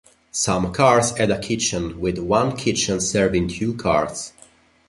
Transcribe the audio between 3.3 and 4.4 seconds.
two cars.